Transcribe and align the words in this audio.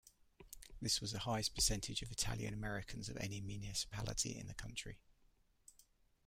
This 0.81 0.99
was 0.99 1.11
the 1.11 1.19
highest 1.19 1.53
percentage 1.53 2.01
of 2.01 2.11
Italian 2.11 2.55
Americans 2.55 3.07
of 3.07 3.17
any 3.17 3.39
municipality 3.39 4.35
in 4.35 4.47
the 4.47 4.55
country. 4.55 4.97